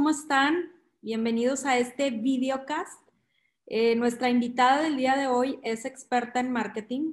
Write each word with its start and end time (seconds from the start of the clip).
¿cómo 0.00 0.08
están? 0.08 0.72
Bienvenidos 1.02 1.66
a 1.66 1.76
este 1.76 2.10
videocast. 2.10 3.02
Eh, 3.66 3.94
nuestra 3.96 4.30
invitada 4.30 4.80
del 4.80 4.96
día 4.96 5.14
de 5.14 5.26
hoy 5.26 5.60
es 5.62 5.84
experta 5.84 6.40
en 6.40 6.50
marketing, 6.50 7.12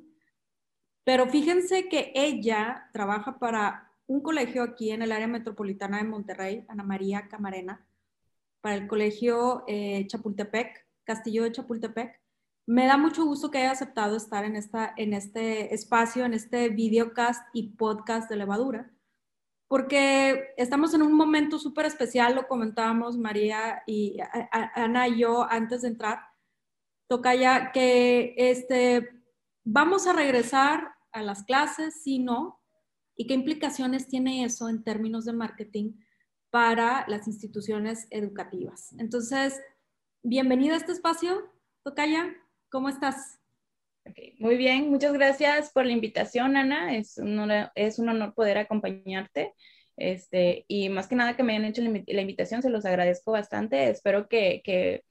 pero 1.04 1.28
fíjense 1.28 1.90
que 1.90 2.14
ella 2.16 2.90
trabaja 2.94 3.40
para 3.40 3.92
un 4.06 4.22
colegio 4.22 4.64
aquí 4.64 4.92
en 4.92 5.02
el 5.02 5.12
área 5.12 5.28
metropolitana 5.28 5.98
de 5.98 6.06
Monterrey, 6.06 6.64
Ana 6.70 6.84
María 6.84 7.28
Camarena, 7.28 7.86
para 8.62 8.76
el 8.76 8.88
colegio 8.88 9.66
eh, 9.68 10.08
Chapultepec, 10.08 10.88
Castillo 11.04 11.44
de 11.44 11.52
Chapultepec. 11.52 12.22
Me 12.68 12.86
da 12.86 12.96
mucho 12.96 13.26
gusto 13.26 13.52
que 13.52 13.58
haya 13.58 13.72
aceptado 13.72 14.16
estar 14.16 14.46
en, 14.46 14.56
esta, 14.56 14.94
en 14.96 15.14
este 15.14 15.74
espacio, 15.76 16.24
en 16.24 16.34
este 16.34 16.70
videocast 16.70 17.50
y 17.52 17.64
podcast 17.64 18.30
de 18.30 18.38
Levadura 18.38 18.97
porque 19.68 20.54
estamos 20.56 20.94
en 20.94 21.02
un 21.02 21.14
momento 21.14 21.60
súper 21.60 21.86
especial, 21.86 22.36
lo 22.36 22.48
comentábamos 22.48 23.18
María 23.18 23.84
y 23.86 24.18
Ana 24.52 25.08
y 25.08 25.20
yo 25.20 25.44
antes 25.50 25.82
de 25.82 25.90
entrar, 25.90 26.20
toca 27.08 27.36
ya 27.36 27.72
que 27.72 28.34
este, 28.38 29.10
vamos 29.64 30.08
a 30.08 30.14
regresar 30.14 30.96
a 31.12 31.22
las 31.22 31.44
clases, 31.44 32.02
si 32.02 32.20
no, 32.20 32.62
y 33.16 33.28
qué 33.28 33.34
implicaciones 33.34 34.08
tiene 34.08 34.46
eso 34.46 34.70
en 34.70 34.84
términos 34.84 35.26
de 35.26 35.34
marketing 35.34 35.94
para 36.50 37.06
las 37.08 37.28
instituciones 37.28 38.08
educativas. 38.12 38.94
Entonces, 39.00 39.60
bienvenida 40.24 40.76
a 40.76 40.78
este 40.78 40.92
espacio, 40.92 41.52
Tocaya, 41.84 42.36
¿cómo 42.70 42.90
estás? 42.90 43.37
Muy 44.40 44.58
bien, 44.58 44.90
muchas 44.90 45.14
gracias 45.14 45.72
por 45.72 45.86
la 45.86 45.92
invitación, 45.92 46.58
Ana. 46.58 46.96
Es 46.96 47.18
un 47.18 47.40
honor, 47.40 48.34
poder 48.34 48.58
acompañarte. 48.58 49.54
Este, 49.96 50.66
y 50.68 50.90
más 50.90 51.08
que 51.08 51.16
nada 51.16 51.36
que 51.36 51.44
me 51.44 51.54
hayan 51.54 51.66
hecho 51.66 51.82
la, 51.82 52.22
invitación, 52.22 52.62
se 52.62 52.70
los 52.70 52.86
agradezco 52.86 53.32
bastante. 53.32 53.90
Espero 53.90 54.28
que, 54.28 55.04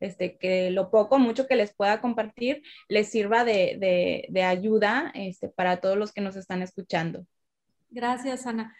este, 0.00 0.36
que 0.36 0.70
lo 0.70 0.90
poco, 0.90 1.18
mucho 1.18 1.46
que 1.46 1.56
les 1.56 1.74
pueda 1.74 2.00
compartir, 2.00 2.62
les 2.88 3.08
sirva 3.08 3.44
de, 3.44 3.76
de, 3.78 4.26
de 4.28 4.42
ayuda 4.42 5.10
este, 5.14 5.48
para 5.48 5.80
todos 5.80 5.96
los 5.96 6.12
que 6.12 6.20
nos 6.20 6.36
están 6.36 6.62
escuchando. 6.62 7.26
Gracias, 7.90 8.46
Ana. 8.46 8.74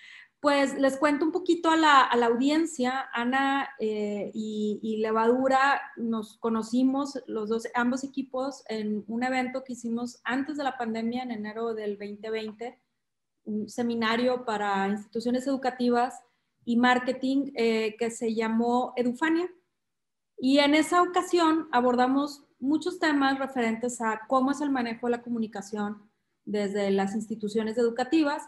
Pues 0.45 0.78
les 0.78 0.98
cuento 0.98 1.25
un 1.25 1.33
poquito 1.33 1.70
a 1.70 1.77
la, 1.78 2.27
audiencia. 2.27 3.09
Ana 3.14 3.70
eh, 3.78 4.31
y, 4.34 4.98
Levadura 4.98 5.81
nos 5.97 6.37
conocimos, 6.37 7.19
los 7.27 7.48
dos, 7.48 7.67
ambos 7.75 8.05
equipos, 8.05 8.62
en 8.69 9.06
un 9.09 9.22
evento 9.22 9.65
que 9.65 9.72
hicimos 9.72 10.20
antes 10.22 10.59
de 10.59 10.65
la 10.65 10.77
pandemia, 10.77 11.22
en 11.22 11.31
enero 11.31 11.72
del 11.72 11.97
2020, 11.97 12.78
un 13.45 13.70
seminario 13.70 14.45
para 14.45 14.87
instituciones 14.87 15.47
educativas 15.47 16.20
y 16.67 16.77
marketing 16.77 17.53
eh, 17.55 17.97
que 17.98 18.11
se 18.11 18.34
llamó 18.34 18.92
Edufania. 18.97 19.48
Y 20.37 20.59
en 20.59 20.75
esa 20.75 21.00
ocasión 21.00 21.69
abordamos 21.72 22.45
muchos 22.59 22.98
temas 22.98 23.39
referentes 23.39 23.98
a 24.03 24.20
cómo 24.28 24.50
es 24.50 24.61
el 24.61 24.69
manejo 24.69 25.06
de 25.06 25.12
la 25.12 25.22
comunicación 25.22 26.03
desde 26.45 26.91
las 26.91 27.15
instituciones 27.15 27.78
educativas 27.78 28.42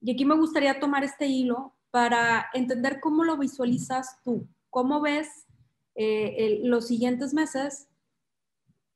y 0.00 0.12
aquí 0.12 0.24
me 0.24 0.36
gustaría 0.36 0.78
tomar 0.78 1.04
este 1.04 1.26
hilo 1.26 1.74
para 1.90 2.50
entender 2.52 3.00
cómo 3.00 3.24
lo 3.24 3.38
visualizas 3.38 4.20
tú, 4.22 4.48
cómo 4.70 5.00
ves 5.00 5.46
eh, 5.94 6.60
los 6.62 6.86
siguientes 6.86 7.32
meses 7.32 7.88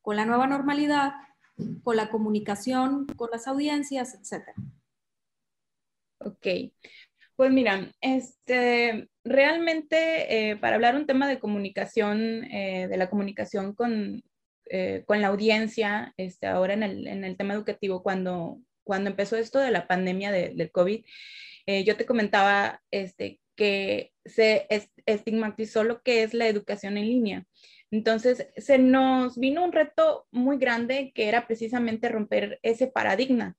con 0.02 0.16
la 0.16 0.26
nueva 0.26 0.46
normalidad, 0.46 1.12
con 1.82 1.96
la 1.96 2.10
comunicación, 2.10 3.06
con 3.16 3.30
las 3.32 3.46
audiencias, 3.48 4.14
etcétera. 4.14 4.54
Ok, 6.18 6.46
pues 7.36 7.50
mira, 7.50 7.90
este, 8.02 9.08
realmente 9.24 10.50
eh, 10.50 10.56
para 10.56 10.74
hablar 10.76 10.94
un 10.94 11.06
tema 11.06 11.26
de 11.26 11.38
comunicación, 11.38 12.44
eh, 12.44 12.86
de 12.88 12.96
la 12.98 13.08
comunicación 13.08 13.74
con, 13.74 14.22
con 15.06 15.20
la 15.22 15.28
audiencia, 15.28 16.12
este, 16.18 16.46
ahora 16.46 16.74
en 16.74 16.82
el, 16.82 17.06
en 17.06 17.24
el 17.24 17.38
tema 17.38 17.54
educativo, 17.54 18.02
cuando, 18.02 18.60
cuando 18.84 19.10
empezó 19.10 19.36
esto 19.36 19.58
de 19.58 19.70
la 19.70 19.86
pandemia 19.86 20.32
del 20.32 20.70
COVID, 20.70 21.04
eh, 21.66 21.84
yo 21.84 21.96
te 21.96 22.06
comentaba 22.06 22.82
este, 22.90 23.40
que 23.56 24.12
se 24.24 24.66
estigmatizó 25.06 25.84
lo 25.84 26.02
que 26.02 26.22
es 26.22 26.34
la 26.34 26.48
educación 26.48 26.96
en 26.96 27.06
línea. 27.06 27.46
Entonces, 27.90 28.46
se 28.56 28.78
nos 28.78 29.38
vino 29.38 29.64
un 29.64 29.72
reto 29.72 30.26
muy 30.30 30.58
grande 30.58 31.12
que 31.14 31.28
era 31.28 31.46
precisamente 31.46 32.08
romper 32.08 32.58
ese 32.62 32.86
paradigma. 32.86 33.56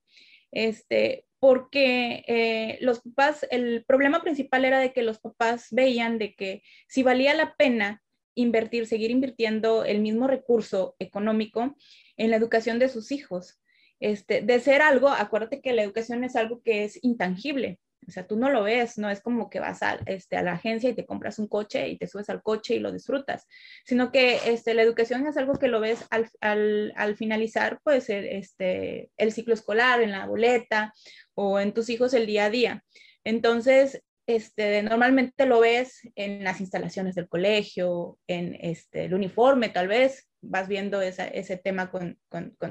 Este, 0.50 1.26
porque 1.38 2.24
eh, 2.28 2.78
los 2.82 3.00
papás, 3.00 3.46
el 3.50 3.84
problema 3.84 4.22
principal 4.22 4.64
era 4.64 4.78
de 4.78 4.92
que 4.92 5.02
los 5.02 5.18
papás 5.18 5.68
veían 5.70 6.18
de 6.18 6.34
que 6.34 6.62
si 6.86 7.02
valía 7.02 7.34
la 7.34 7.56
pena 7.56 8.02
invertir, 8.34 8.86
seguir 8.86 9.10
invirtiendo 9.10 9.84
el 9.84 10.00
mismo 10.00 10.28
recurso 10.28 10.94
económico 10.98 11.76
en 12.16 12.30
la 12.30 12.36
educación 12.36 12.78
de 12.78 12.88
sus 12.88 13.12
hijos. 13.12 13.60
Este, 14.02 14.42
de 14.42 14.58
ser 14.58 14.82
algo, 14.82 15.08
acuérdate 15.08 15.60
que 15.60 15.72
la 15.72 15.84
educación 15.84 16.24
es 16.24 16.34
algo 16.34 16.60
que 16.62 16.82
es 16.82 16.98
intangible. 17.04 17.78
O 18.08 18.10
sea, 18.10 18.26
tú 18.26 18.36
no 18.36 18.50
lo 18.50 18.64
ves, 18.64 18.98
no 18.98 19.08
es 19.10 19.20
como 19.20 19.48
que 19.48 19.60
vas 19.60 19.80
a, 19.84 20.00
este, 20.06 20.36
a 20.36 20.42
la 20.42 20.54
agencia 20.54 20.90
y 20.90 20.94
te 20.94 21.06
compras 21.06 21.38
un 21.38 21.46
coche 21.46 21.86
y 21.88 21.98
te 21.98 22.08
subes 22.08 22.28
al 22.30 22.42
coche 22.42 22.74
y 22.74 22.80
lo 22.80 22.90
disfrutas, 22.90 23.46
sino 23.84 24.10
que 24.10 24.40
este, 24.46 24.74
la 24.74 24.82
educación 24.82 25.24
es 25.28 25.36
algo 25.36 25.52
que 25.54 25.68
lo 25.68 25.78
ves 25.78 26.04
al, 26.10 26.28
al, 26.40 26.92
al 26.96 27.16
finalizar, 27.16 27.78
pues, 27.84 28.08
el, 28.08 28.26
este, 28.26 29.12
el 29.16 29.30
ciclo 29.30 29.54
escolar, 29.54 30.02
en 30.02 30.10
la 30.10 30.26
boleta 30.26 30.92
o 31.34 31.60
en 31.60 31.72
tus 31.72 31.88
hijos 31.90 32.12
el 32.12 32.26
día 32.26 32.46
a 32.46 32.50
día. 32.50 32.84
Entonces, 33.22 34.02
este, 34.26 34.82
normalmente 34.82 35.46
lo 35.46 35.60
ves 35.60 36.00
en 36.14 36.44
las 36.44 36.60
instalaciones 36.60 37.14
del 37.14 37.28
colegio, 37.28 38.18
en 38.26 38.56
este, 38.60 39.04
el 39.04 39.14
uniforme, 39.14 39.68
tal 39.68 39.88
vez, 39.88 40.28
vas 40.42 40.68
viendo 40.68 41.00
ese 41.00 41.56
tema 41.56 41.90
con, 41.90 42.18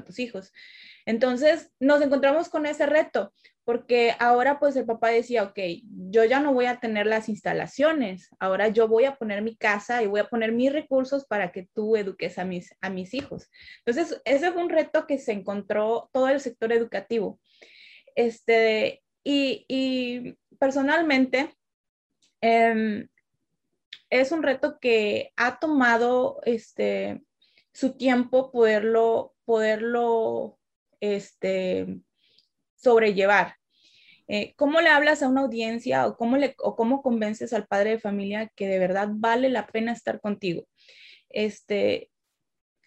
tus 0.04 0.18
hijos. 0.18 0.52
Entonces 1.06 1.72
nos 1.80 2.02
encontramos 2.02 2.48
con 2.48 2.66
ese 2.66 2.86
reto, 2.86 3.32
porque 3.64 4.14
ahora 4.18 4.58
pues 4.58 4.76
el 4.76 4.84
papá 4.84 5.08
decía, 5.08 5.44
ok, 5.44 5.58
yo 6.10 6.24
ya 6.24 6.40
no 6.40 6.52
voy 6.52 6.66
a 6.66 6.80
tener 6.80 7.06
las 7.06 7.28
instalaciones, 7.28 8.28
ahora 8.38 8.68
yo 8.68 8.88
voy 8.88 9.04
a 9.04 9.16
poner 9.16 9.42
mi 9.42 9.56
casa 9.56 10.02
y 10.02 10.06
voy 10.06 10.20
a 10.20 10.28
poner 10.28 10.52
mis 10.52 10.72
recursos 10.72 11.24
para 11.26 11.50
que 11.50 11.68
tú 11.72 11.96
eduques 11.96 12.38
a 12.38 12.44
mis, 12.44 13.14
hijos. 13.14 13.48
Entonces 13.84 14.20
ese 14.24 14.52
fue 14.52 14.62
un 14.62 14.70
reto 14.70 15.06
que 15.06 15.18
se 15.18 15.32
encontró 15.32 16.10
todo 16.12 16.28
el 16.28 16.40
sector 16.40 16.72
educativo. 16.72 17.40
Este, 18.14 19.02
y 19.24 20.36
personalmente, 20.62 21.56
em, 22.40 23.08
es 24.10 24.30
un 24.30 24.44
reto 24.44 24.78
que 24.78 25.32
ha 25.34 25.58
tomado 25.58 26.40
este, 26.44 27.20
su 27.72 27.96
tiempo 27.96 28.52
poderlo, 28.52 29.34
poderlo 29.44 30.60
este, 31.00 31.98
sobrellevar. 32.76 33.56
Eh, 34.28 34.54
¿Cómo 34.54 34.80
le 34.80 34.88
hablas 34.88 35.24
a 35.24 35.28
una 35.28 35.40
audiencia 35.40 36.06
o 36.06 36.16
cómo, 36.16 36.36
le, 36.36 36.54
o 36.58 36.76
cómo 36.76 37.02
convences 37.02 37.52
al 37.52 37.66
padre 37.66 37.90
de 37.90 37.98
familia 37.98 38.48
que 38.54 38.68
de 38.68 38.78
verdad 38.78 39.08
vale 39.10 39.48
la 39.48 39.66
pena 39.66 39.90
estar 39.90 40.20
contigo? 40.20 40.68
Este, 41.28 42.08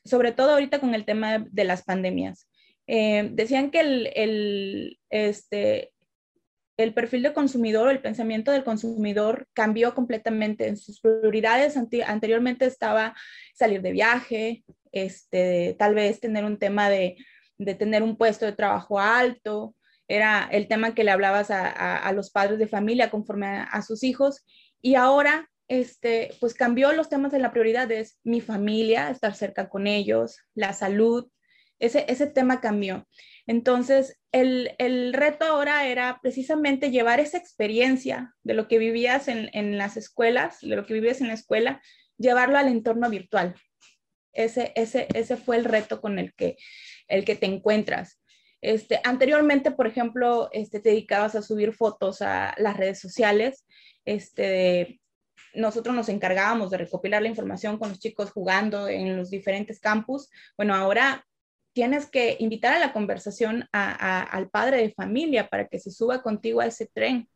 sobre 0.06 0.32
todo 0.32 0.52
ahorita 0.52 0.80
con 0.80 0.96
el 0.96 1.04
tema 1.04 1.40
de, 1.40 1.64
las 1.66 1.84
pandemias. 1.84 2.48
Eh, 2.88 3.28
decían 3.34 3.70
que 3.70 3.82
el, 3.82 4.12
el, 4.16 5.00
este, 5.10 5.92
el 6.78 6.94
perfil 6.94 7.24
de 7.24 7.34
consumidor 7.34 7.90
el 7.90 8.02
pensamiento 8.02 8.52
del 8.52 8.64
consumidor 8.64 9.48
cambió 9.54 9.96
completamente. 9.96 10.68
En 10.68 10.78
sus 10.78 11.00
prioridades 11.00 11.78
anteriormente 11.78 12.66
estaba 12.66 13.16
salir 13.54 13.82
de 13.82 13.92
viaje, 13.92 14.64
este, 14.92 15.76
tal 15.78 15.96
vez 15.96 16.20
tener 16.20 16.44
un 16.44 16.58
tema 16.58 16.90
de, 16.90 17.18
tener 17.78 18.04
un 18.04 18.18
puesto 18.18 18.46
de 18.46 18.54
trabajo 18.54 19.00
alto, 19.00 19.76
era 20.08 20.48
el 20.52 20.68
tema 20.68 20.94
que 20.94 21.04
le 21.04 21.12
hablabas 21.12 21.48
a, 21.50 22.12
los 22.14 22.30
padres 22.30 22.60
de 22.60 22.68
familia 22.68 23.10
conforme 23.10 23.48
a, 23.48 23.82
sus 23.82 24.04
hijos. 24.04 24.46
Y 24.82 24.96
ahora, 24.96 25.50
este, 25.68 26.32
pues 26.40 26.54
cambió 26.54 26.92
los 26.94 27.10
temas 27.10 27.32
de 27.32 27.40
la 27.40 27.52
prioridad, 27.52 27.92
es 27.92 28.20
mi 28.24 28.40
familia, 28.40 29.10
estar 29.10 29.34
cerca 29.34 29.68
con 29.70 29.88
ellos, 29.88 30.38
la 30.54 30.74
salud, 30.74 31.28
ese, 31.80 32.06
ese 32.08 32.28
tema 32.28 32.62
cambió. 32.62 33.08
Entonces, 33.48 34.20
el, 34.32 35.14
reto 35.14 35.46
ahora 35.46 35.88
era 35.88 36.20
precisamente 36.22 36.92
llevar 36.92 37.20
esa 37.20 37.38
experiencia 37.38 38.34
de 38.44 38.54
lo 38.54 38.68
que 38.68 38.80
vivías 38.80 39.28
en, 39.28 39.78
las 39.78 39.98
escuelas, 39.98 40.60
de 40.62 40.76
lo 40.76 40.86
que 40.86 40.96
vivías 40.96 41.22
en 41.22 41.28
la 41.28 41.36
escuela, 41.36 41.82
llevarlo 42.18 42.58
al 42.58 42.68
entorno 42.68 43.10
virtual. 43.10 43.56
Ese, 44.34 44.74
ese, 44.76 45.08
ese 45.14 45.38
fue 45.38 45.58
el 45.58 45.66
reto 45.66 46.02
con 46.02 46.20
el 46.20 46.34
que, 46.34 46.58
el 47.08 47.24
que 47.24 47.36
te 47.36 47.46
encuentras. 47.46 48.20
Este, 48.62 49.00
anteriormente, 49.04 49.72
por 49.72 49.86
ejemplo, 49.86 50.50
este, 50.52 50.80
te 50.80 50.90
dedicabas 50.90 51.36
a 51.36 51.42
subir 51.42 51.74
fotos 51.74 52.22
a 52.22 52.56
las 52.58 52.76
redes 52.78 53.00
sociales. 53.00 53.66
Este, 54.06 55.00
nosotros 55.54 55.96
nos 55.96 56.10
encargábamos 56.10 56.72
de 56.72 56.78
recopilar 56.78 57.22
la 57.22 57.30
información 57.30 57.78
con 57.78 57.90
los 57.90 58.00
chicos 58.00 58.32
jugando 58.32 58.88
en 58.88 59.16
los 59.16 59.30
diferentes 59.30 59.80
campus. 59.80 60.30
Bueno, 60.58 60.74
ahora 60.74 61.26
tienes 61.76 62.10
que 62.10 62.38
invitar 62.40 62.74
a 62.74 62.80
la 62.80 62.94
conversación 62.94 63.68
al 63.74 64.50
padre 64.50 64.78
de 64.78 64.94
familia 64.94 65.50
para 65.50 65.68
que 65.68 65.78
se 65.78 65.92
suba 65.92 66.24
contigo 66.24 66.62
a 66.62 66.68
ese 66.68 66.88
tren. 66.88 67.30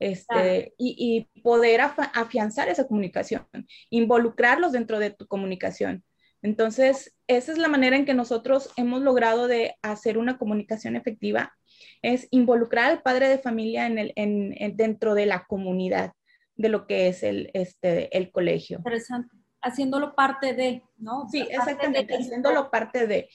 Este, 0.00 0.74
y, 0.76 1.28
y, 1.34 1.40
poder 1.42 1.80
afianzar 1.80 2.68
esa 2.68 2.88
comunicación, 2.88 3.46
involucrarlos 3.90 4.72
dentro 4.72 4.98
de 4.98 5.10
tu 5.10 5.28
comunicación. 5.28 6.02
Entonces, 6.42 7.14
esa 7.28 7.52
es 7.52 7.58
la 7.58 7.68
manera 7.68 7.96
en 7.96 8.04
que 8.04 8.12
nosotros 8.12 8.70
hemos 8.76 9.02
logrado 9.02 9.46
de 9.46 9.76
hacer 9.82 10.18
una 10.18 10.36
comunicación 10.36 10.96
efectiva, 10.96 11.54
es 12.02 12.26
involucrar 12.32 12.90
al 12.90 13.02
padre 13.02 13.28
de 13.28 13.38
familia 13.38 13.86
en 13.86 13.98
el, 13.98 14.12
en, 14.16 14.76
dentro 14.76 15.14
de 15.14 15.26
la 15.26 15.44
comunidad 15.44 16.12
de 16.56 16.68
lo 16.70 16.86
que 16.86 17.08
es 17.08 17.22
el, 17.22 17.50
este, 17.54 18.14
el 18.16 18.32
colegio. 18.32 18.78
Interesante 18.78 19.43
haciéndolo 19.64 20.14
parte 20.14 20.54
de, 20.54 20.82
¿no? 20.98 21.26
Sí, 21.30 21.46
exactamente, 21.50 22.14
haciéndolo 22.14 22.70
parte 22.70 23.06
de. 23.06 23.28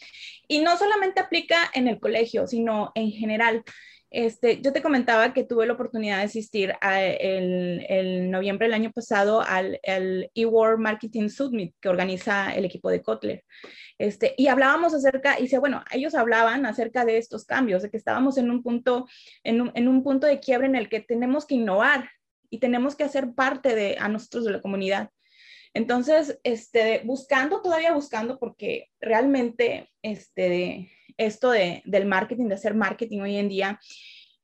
Y 0.47 0.59
no 0.59 0.77
solamente 0.77 1.19
aplica 1.19 1.57
en 1.73 1.87
el 1.87 1.99
colegio, 1.99 2.47
sino 2.47 2.91
en 2.95 3.11
general. 3.11 3.63
Este, 4.11 4.59
yo 4.61 4.73
te 4.73 4.81
comentaba 4.81 5.33
que 5.33 5.43
tuve 5.43 5.67
la 5.67 5.73
oportunidad 5.73 6.17
de 6.17 6.23
asistir 6.23 6.73
a 6.81 7.03
el, 7.03 7.85
el 7.87 8.31
noviembre 8.31 8.65
del 8.65 8.73
año 8.73 8.91
pasado 8.91 9.41
al 9.41 9.79
el 9.83 10.31
eWorld 10.33 10.79
Marketing 10.79 11.29
Summit 11.29 11.75
que 11.79 11.89
organiza 11.89 12.55
el 12.55 12.65
equipo 12.65 12.89
de 12.89 13.03
Kotler. 13.03 13.43
Este, 13.99 14.33
y 14.37 14.47
hablábamos 14.47 14.95
acerca, 14.95 15.37
y 15.39 15.55
bueno, 15.57 15.83
ellos 15.91 16.15
hablaban 16.15 16.65
acerca 16.65 17.05
de 17.05 17.17
estos 17.17 17.45
cambios, 17.45 17.83
de 17.83 17.91
que 17.91 17.97
estábamos 17.97 18.37
en 18.37 18.49
un 18.49 18.63
punto, 18.63 19.07
en 19.43 19.61
un, 19.61 19.71
en 19.75 19.87
un 19.87 20.01
punto 20.03 20.25
de 20.25 20.39
quiebre 20.39 20.67
en 20.67 20.75
el 20.75 20.89
que 20.89 21.01
tenemos 21.01 21.45
que 21.45 21.55
innovar 21.55 22.09
y 22.49 22.59
tenemos 22.59 22.95
que 22.95 23.03
hacer 23.03 23.33
parte 23.35 23.75
de 23.75 23.97
a 23.99 24.07
nosotros 24.07 24.45
de 24.45 24.53
la 24.53 24.61
comunidad. 24.61 25.11
Entonces, 25.73 26.39
este, 26.43 27.01
buscando, 27.05 27.61
todavía 27.61 27.93
buscando, 27.93 28.39
porque 28.39 28.87
realmente 28.99 29.89
este, 30.01 30.91
esto 31.17 31.51
de, 31.51 31.81
del 31.85 32.05
marketing, 32.05 32.47
de 32.47 32.55
hacer 32.55 32.73
marketing 32.73 33.19
hoy 33.21 33.37
en 33.37 33.49
día, 33.49 33.79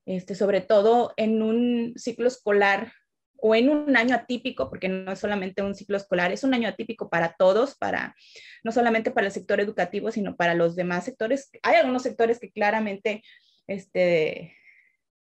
este, 0.06 0.36
sobre 0.36 0.62
todo 0.62 1.13
en 1.18 1.42
un 1.42 1.94
ciclo 1.95 2.27
escolar 2.27 2.94
o 3.38 3.56
en 3.56 3.69
un 3.69 3.95
año 3.95 4.16
atípico, 4.16 4.69
porque 4.69 4.89
no 4.89 5.12
es 5.12 5.19
solamente 5.19 5.62
un 5.62 5.75
ciclo 5.75 5.98
escolar, 5.98 6.31
es 6.31 6.44
un 6.44 6.54
año 6.54 6.68
atípico 6.68 7.10
para 7.10 7.36
todos, 7.38 7.75
para 7.75 8.16
no 8.63 8.72
solamente 8.72 9.12
para 9.12 9.27
el 9.27 9.33
sector 9.33 9.60
educativo, 9.60 10.12
sino 10.12 10.36
para 10.36 10.56
los 10.56 10.75
demás 10.75 11.06
sectores. 11.06 11.50
Hay 11.62 11.75
algunos 11.75 12.04
sectores 12.04 12.39
que 12.39 12.51
claramente 12.51 13.24
este, 13.68 14.56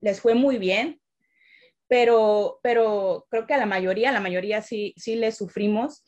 les 0.01 0.21
fue 0.21 0.35
muy 0.35 0.57
bien, 0.57 1.00
pero, 1.91 2.61
pero 2.63 3.27
creo 3.29 3.45
que 3.45 3.53
a 3.53 3.57
la 3.57 3.65
mayoría, 3.65 4.13
la 4.13 4.21
mayoría 4.21 4.61
sí, 4.61 4.93
sí 4.95 5.15
les 5.15 5.35
sufrimos. 5.35 6.05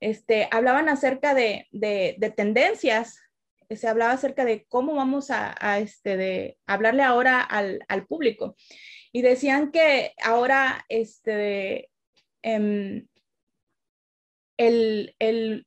Este, 0.00 0.48
hablaban 0.50 0.88
acerca 0.88 1.34
de, 1.34 1.66
de, 1.72 2.16
de 2.16 2.30
tendencias 2.30 3.20
se 3.68 3.86
hablaba 3.86 4.12
acerca 4.12 4.46
de 4.46 4.64
cómo 4.68 4.94
vamos 4.94 5.30
a, 5.30 5.78
este, 5.78 6.16
de 6.16 6.56
hablarle 6.66 7.02
ahora 7.02 7.42
al, 7.42 7.84
al, 7.88 8.06
público. 8.06 8.56
Y 9.12 9.20
decían 9.20 9.72
que 9.72 10.14
ahora 10.22 10.86
este, 10.88 11.90
em, 12.40 13.06
el, 14.56 15.14
el, 15.18 15.66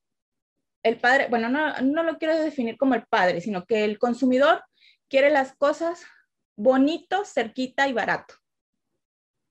el, 0.81 0.97
padre, 0.97 1.27
bueno, 1.29 1.49
no, 1.49 1.79
no 1.81 2.01
lo 2.01 2.17
quiero 2.17 2.41
definir 2.41 2.75
como 2.75 2.95
el 2.95 3.05
padre, 3.05 3.39
sino 3.39 3.65
que 3.65 3.83
el 3.85 3.99
consumidor 3.99 4.63
quiere 5.09 5.29
las 5.29 5.55
cosas 5.57 6.01
bonito, 6.55 7.23
cerquita 7.23 7.87
y 7.87 7.93
barato. 7.93 8.38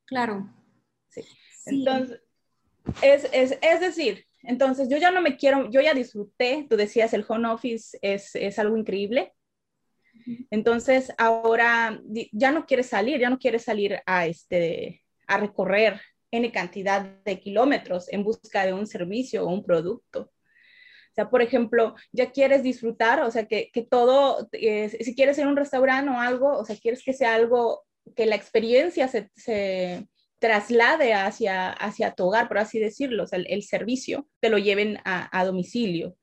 Claro. 0.08 0.48
Sí. 1.08 1.22
Entonces, 1.66 2.20
es, 3.02 3.28
es, 3.32 3.58
es 3.60 3.80
decir, 3.80 4.24
entonces, 4.42 4.88
yo 4.88 4.96
ya 4.96 5.10
no 5.10 5.20
me 5.20 5.36
quiero, 5.36 5.70
yo 5.70 5.80
ya 5.80 5.94
disfruté, 5.94 6.66
tú 6.68 6.76
decías, 6.76 7.12
el 7.12 7.24
home 7.28 7.48
office 7.48 7.98
es, 8.02 8.34
es 8.34 8.58
algo 8.58 8.76
increíble. 8.76 9.34
Entonces, 10.50 11.12
ahora 11.16 12.00
ya 12.32 12.50
no 12.50 12.66
quieres 12.66 12.88
salir, 12.88 13.20
ya 13.20 13.30
no 13.30 13.38
quieres 13.38 13.64
salir 13.64 14.00
a, 14.04 14.26
este, 14.26 15.04
a 15.26 15.38
recorrer 15.38 16.00
N 16.30 16.50
cantidad 16.52 17.02
de 17.02 17.40
kilómetros 17.40 18.12
en 18.12 18.24
busca 18.24 18.66
de 18.66 18.74
un 18.74 18.86
servicio 18.86 19.44
o 19.44 19.52
un 19.52 19.64
producto. 19.64 20.20
O 20.20 21.14
sea, 21.14 21.30
por 21.30 21.42
ejemplo, 21.42 21.94
ya 22.12 22.30
quieres 22.30 22.62
disfrutar, 22.62 23.22
o 23.22 23.30
sea, 23.30 23.46
que, 23.46 23.70
que 23.72 23.82
todo, 23.82 24.48
eh, 24.52 24.88
si 24.88 25.14
quieres 25.14 25.38
ir 25.38 25.44
a 25.44 25.48
un 25.48 25.56
restaurante 25.56 26.10
o 26.10 26.20
algo, 26.20 26.58
o 26.58 26.64
sea, 26.64 26.76
quieres 26.76 27.02
que 27.02 27.12
sea 27.12 27.34
algo, 27.34 27.84
que 28.14 28.26
la 28.26 28.36
experiencia 28.36 29.08
se, 29.08 29.30
se 29.34 30.06
traslade 30.38 31.14
hacia, 31.14 31.70
hacia 31.70 32.12
tu 32.12 32.26
hogar, 32.26 32.48
por 32.48 32.58
así 32.58 32.78
decirlo, 32.78 33.24
o 33.24 33.26
sea, 33.26 33.40
el, 33.44 33.62
servicio, 33.62 34.28
te 34.40 34.50
lo 34.50 34.58
lleven 34.58 34.98
a, 35.04 35.44
domicilio. 35.44 36.16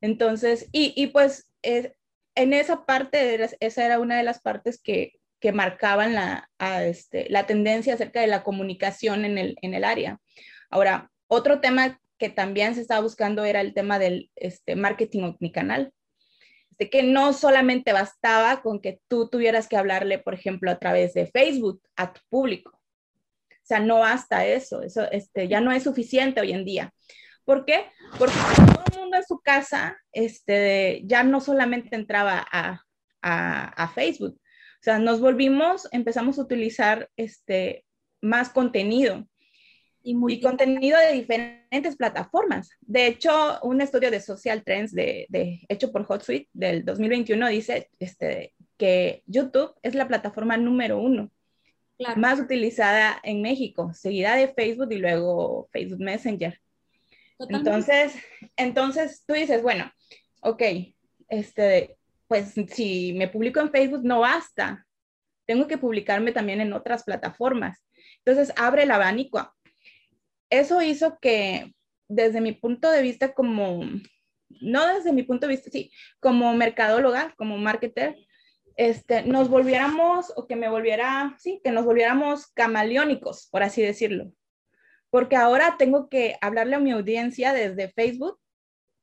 Entonces, 0.00 0.68
y, 0.72 0.92
y 0.96 1.08
pues 1.08 1.50
en 1.62 2.52
esa 2.52 2.84
parte, 2.84 3.48
esa 3.60 3.86
era 3.86 3.98
una 4.00 4.16
de 4.16 4.24
las 4.24 4.40
partes 4.40 4.80
que, 4.82 5.12
que 5.40 5.52
marcaban 5.52 6.14
la, 6.14 6.50
este, 6.82 7.28
la 7.28 7.46
tendencia 7.46 7.94
acerca 7.94 8.20
de 8.20 8.26
la 8.26 8.42
comunicación 8.42 9.24
en 9.24 9.38
el, 9.38 9.56
en 9.62 9.74
el 9.74 9.84
área. 9.84 10.18
Ahora, 10.70 11.10
otro 11.26 11.60
tema 11.60 12.00
que 12.18 12.30
también 12.30 12.74
se 12.74 12.80
estaba 12.80 13.00
buscando 13.00 13.44
era 13.44 13.60
el 13.60 13.74
tema 13.74 13.98
del 13.98 14.30
este, 14.36 14.76
marketing 14.76 15.22
omnicanal. 15.22 15.92
De 16.78 16.90
que 16.90 17.02
no 17.02 17.32
solamente 17.32 17.92
bastaba 17.92 18.62
con 18.62 18.80
que 18.80 19.00
tú 19.08 19.28
tuvieras 19.28 19.68
que 19.68 19.76
hablarle, 19.76 20.18
por 20.18 20.34
ejemplo, 20.34 20.70
a 20.70 20.78
través 20.78 21.14
de 21.14 21.26
Facebook 21.26 21.82
a 21.96 22.12
tu 22.12 22.20
público, 22.28 22.70
o 23.64 23.66
sea, 23.66 23.80
no 23.80 24.00
basta 24.00 24.44
eso, 24.44 24.82
eso 24.82 25.10
este, 25.10 25.48
ya 25.48 25.62
no 25.62 25.72
es 25.72 25.84
suficiente 25.84 26.40
hoy 26.40 26.52
en 26.52 26.66
día. 26.66 26.92
¿Por 27.44 27.64
qué? 27.64 27.86
Porque 28.18 28.34
todo 28.56 28.84
el 28.92 29.00
mundo 29.00 29.16
en 29.16 29.24
su 29.24 29.40
casa 29.40 29.96
este, 30.12 31.00
ya 31.04 31.22
no 31.22 31.40
solamente 31.40 31.96
entraba 31.96 32.46
a, 32.50 32.80
Facebook, 33.94 34.34
o 34.34 34.82
sea, 34.82 34.98
nos 34.98 35.20
volvimos, 35.20 35.88
empezamos 35.92 36.38
a 36.38 36.42
utilizar 36.42 37.08
este, 37.16 37.86
más 38.20 38.50
contenido 38.50 39.26
y, 40.04 40.16
y, 40.28 40.40
contenido 40.40 40.98
de 40.98 41.14
diferentes 41.14 41.96
plataformas. 41.96 42.70
De 42.82 43.06
hecho, 43.06 43.58
un 43.62 43.80
estudio 43.80 44.10
de 44.10 44.20
Social 44.20 44.62
Trends 44.62 44.92
de, 44.92 45.26
de, 45.30 45.60
hecho 45.68 45.90
por 45.90 46.06
HotSuite 46.08 46.48
del 46.52 46.84
2021 46.84 47.48
dice 47.48 47.90
este, 47.98 48.54
que 48.76 49.22
YouTube 49.26 49.74
es 49.82 49.94
la 49.94 50.06
plataforma 50.06 50.56
número 50.56 50.98
uno 50.98 51.30
más 52.16 52.40
utilizada 52.40 53.20
en 53.22 53.40
México, 53.40 53.92
seguida 53.94 54.36
de 54.36 54.52
Facebook 54.52 54.88
y 54.90 54.98
luego 54.98 55.68
Facebook 55.72 56.00
Messenger. 56.00 56.60
Entonces, 57.48 58.14
entonces 58.56 59.24
tú 59.26 59.34
dices, 59.34 59.62
bueno, 59.62 59.90
ok, 60.42 60.62
este, 61.28 61.96
pues 62.26 62.54
si 62.68 63.12
me 63.14 63.28
publico 63.28 63.60
en 63.60 63.70
Facebook 63.70 64.04
no 64.04 64.20
basta, 64.20 64.86
tengo 65.46 65.66
que 65.66 65.78
publicarme 65.78 66.32
también 66.32 66.60
en 66.60 66.72
otras 66.72 67.04
plataformas. 67.04 67.84
Entonces 68.24 68.52
abre 68.56 68.84
el 68.84 68.90
abanico. 68.90 69.52
Eso 70.50 70.82
hizo 70.82 71.18
que 71.20 71.74
desde 72.08 72.40
mi 72.40 72.52
punto 72.52 72.90
de 72.90 73.02
vista 73.02 73.34
como, 73.34 73.80
no 74.60 74.86
desde 74.86 75.12
mi 75.12 75.22
punto 75.22 75.46
de 75.46 75.54
vista, 75.54 75.70
sí, 75.70 75.90
como 76.20 76.52
mercadóloga, 76.54 77.34
como 77.36 77.56
marketer, 77.58 78.16
este, 78.76 79.22
nos 79.22 79.48
volviéramos, 79.48 80.32
o 80.36 80.46
que 80.46 80.56
me 80.56 80.68
volviera, 80.68 81.36
sí, 81.38 81.60
que 81.62 81.70
nos 81.70 81.84
volviéramos 81.84 82.48
camaleónicos, 82.48 83.48
por 83.50 83.62
así 83.62 83.82
decirlo. 83.82 84.32
Porque 85.10 85.36
ahora 85.36 85.76
tengo 85.78 86.08
que 86.08 86.36
hablarle 86.40 86.74
a 86.76 86.80
mi 86.80 86.90
audiencia 86.90 87.52
desde 87.52 87.92
Facebook 87.92 88.38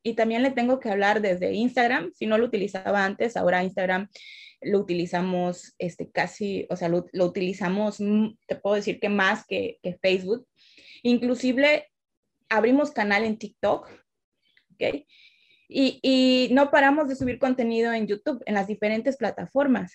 y 0.04 0.16
también 0.16 0.44
le 0.44 0.52
tengo 0.52 0.80
que 0.80 0.90
hablar 0.90 1.22
desde 1.22 1.54
Instagram. 1.54 2.12
Si 2.14 2.26
no 2.26 2.38
lo 2.38 2.46
utilizaba 2.46 3.06
antes, 3.06 3.38
ahora 3.38 3.64
Instagram 3.64 4.10
lo 4.62 4.80
utilizamos 4.80 5.74
este, 5.80 6.12
casi, 6.12 6.68
o 6.70 6.76
sea, 6.76 6.90
lo, 6.90 7.06
lo 7.14 7.26
utilizamos, 7.26 8.00
mm, 8.00 8.38
te 8.48 8.56
puedo 8.56 8.76
decir 8.76 9.00
que 9.00 9.10
más 9.10 9.46
que, 9.46 9.80
que 9.82 9.98
Facebook. 10.02 10.46
Inclusive 11.04 11.90
abrimos 12.50 12.92
canal 12.92 13.24
en 13.24 13.38
TikTok, 13.38 13.88
¿ok? 14.74 15.06
Y, 15.74 16.50
no 16.52 16.70
paramos 16.70 17.08
de 17.08 17.16
subir 17.16 17.40
contenido 17.40 17.94
en 17.94 18.06
YouTube, 18.06 18.44
en 18.46 18.56
las 18.56 18.68
diferentes 18.68 19.16
plataformas. 19.16 19.94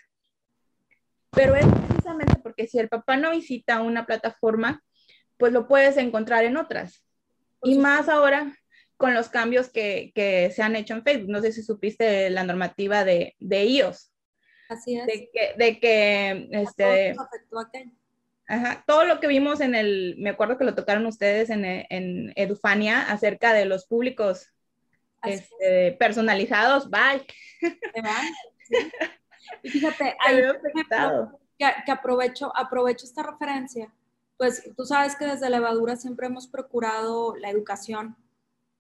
Pero 1.33 1.55
es 1.55 1.67
precisamente 1.67 2.37
porque 2.43 2.67
si 2.67 2.79
el 2.79 2.89
papá 2.89 3.19
no 3.19 3.33
visita 3.33 3.83
una 3.83 4.07
plataforma, 4.07 4.83
pues 5.37 5.53
lo 5.53 5.69
puedes 5.69 5.99
encontrar 5.99 6.45
en 6.45 6.57
otras. 6.57 7.05
Y 7.63 7.77
más 7.77 8.09
ahora 8.09 8.57
con 8.97 9.13
los 9.13 9.29
cambios 9.29 9.69
que, 9.69 10.13
que, 10.15 10.51
se 10.51 10.63
han 10.63 10.77
hecho 10.77 10.95
en 10.95 11.03
Facebook. 11.03 11.29
No 11.29 11.43
sé 11.43 11.53
si 11.53 11.63
supiste 11.63 12.31
la 12.31 12.45
normativa 12.45 13.05
de, 13.05 13.37
de 13.39 13.65
iOS. 13.65 14.11
Así 14.71 14.97
es. 14.97 15.07
De 15.07 15.31
que, 15.31 15.55
de 15.59 15.79
que 15.79 16.49
este, 16.53 17.15
ajá, 18.47 18.85
todo 18.87 19.05
lo 19.05 19.21
que 19.21 19.27
vimos 19.27 19.61
en 19.61 19.75
el, 19.75 20.17
me 20.19 20.31
acuerdo 20.31 20.59
que 20.59 20.65
lo 20.65 20.75
tocaron 20.75 21.07
ustedes 21.07 21.51
en, 21.51 21.65
en 21.65 22.33
Edufania 22.37 23.03
acerca 23.03 23.53
de 23.53 23.65
los 23.65 23.87
públicos 23.87 24.53
este, 25.23 25.93
personalizados, 25.93 26.89
bye. 26.91 27.27
Y 29.63 29.71
fíjate, 29.71 30.17
que, 31.59 31.67
que, 31.85 31.93
aprovecho, 31.93 32.53
aprovecho 32.57 33.07
esta 33.07 33.23
referencia, 33.23 33.93
pues 34.37 34.71
tú 34.77 34.85
sabes 34.85 35.17
que 35.17 35.27
desde 35.27 35.51
Levadura 35.51 35.97
siempre 35.97 36.27
hemos 36.27 36.47
procurado 36.47 37.35
la 37.37 37.51
educación 37.51 38.17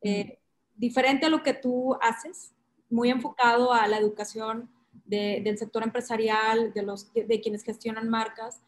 eh, 0.02 0.38
diferente 0.74 1.26
a 1.26 1.30
lo 1.30 1.42
que 1.42 1.54
tú 1.54 1.96
haces, 2.00 2.52
muy 2.90 3.10
enfocado 3.10 3.72
a 3.72 3.86
la 3.88 3.98
educación 3.98 4.70
del 5.04 5.58
sector 5.58 5.82
empresarial, 5.82 6.72
de, 6.72 6.82
los, 6.82 7.12
de, 7.12 7.40
quienes 7.40 7.62
gestionan 7.62 8.08
marcas. 8.08 8.60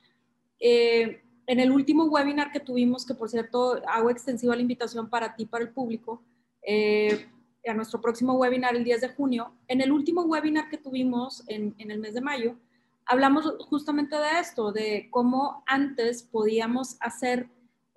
Eh, 0.60 1.22
en 1.46 1.60
el 1.60 1.70
último 1.70 2.04
webinar 2.04 2.52
que 2.52 2.60
tuvimos, 2.60 3.06
que 3.06 3.14
por 3.14 3.28
cierto 3.30 3.80
hago 3.88 4.10
extensiva 4.10 4.54
la 4.54 4.62
invitación 4.62 5.08
para 5.08 5.34
ti, 5.34 5.46
para 5.46 5.64
el 5.64 5.70
público, 5.70 6.22
eh, 6.62 7.26
a 7.66 7.74
nuestro 7.74 8.00
próximo 8.00 8.34
webinar 8.34 8.76
el 8.76 8.84
10 8.84 9.00
de 9.00 9.08
junio, 9.10 9.52
en 9.66 9.80
el 9.80 9.92
último 9.92 10.22
webinar 10.22 10.68
que 10.68 10.78
tuvimos 10.78 11.44
en, 11.48 11.74
el 11.78 11.98
mes 11.98 12.14
de 12.14 12.20
mayo, 12.20 12.56
hablamos 13.06 13.52
justamente 13.68 14.16
de 14.16 14.40
esto, 14.40 14.72
de 14.72 15.08
cómo 15.10 15.62
antes 15.66 16.22
podíamos 16.22 16.96
hacer, 17.00 17.48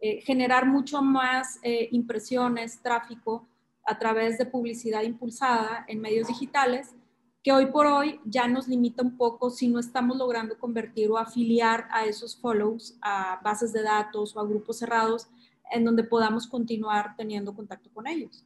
eh, 0.01 0.22
generar 0.22 0.65
mucho 0.65 1.01
más 1.01 1.60
impresiones, 1.91 2.82
tráfico 2.82 3.48
a 3.86 3.98
través 3.98 4.38
de 4.38 4.46
publicidad 4.46 5.03
impulsada 5.03 5.86
en 5.88 6.01
medios 6.01 6.27
digitales, 6.27 6.96
que 7.43 7.51
hoy 7.51 7.67
por 7.67 7.88
hoy 7.88 8.19
ya 8.25 8.48
nos 8.48 8.67
limita 8.67 9.01
un 9.01 9.17
poco 9.17 9.50
si 9.50 9.67
no 9.67 9.79
estamos 9.79 10.17
logrando 10.17 10.57
convertir 10.60 11.10
o 11.10 11.17
afiliar 11.17 11.88
a 11.91 12.05
esos 12.05 12.39
follows 12.39 12.98
a 13.01 13.39
bases 13.43 13.74
de 13.74 13.81
datos 13.81 14.36
o 14.36 14.39
a 14.39 14.45
grupos 14.45 14.79
cerrados 14.79 15.27
en 15.71 15.86
donde 15.86 16.03
podamos 16.03 16.48
continuar 16.48 17.15
teniendo 17.15 17.55
contacto 17.55 17.89
con 17.93 18.05
ellos. 18.05 18.45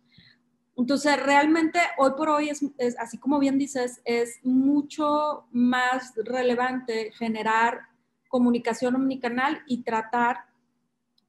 Entonces, 0.77 1.21
realmente 1.21 1.79
hoy 1.97 2.11
por 2.17 2.29
hoy, 2.29 2.49
es, 2.49 2.99
así 2.99 3.17
como 3.17 3.39
bien 3.39 3.57
dices, 3.57 4.01
es 4.05 4.39
mucho 4.43 5.45
más 5.51 6.13
relevante 6.15 7.11
generar 7.13 7.81
comunicación 8.27 8.95
omnicanal 8.95 9.61
y 9.67 9.83
tratar 9.83 10.45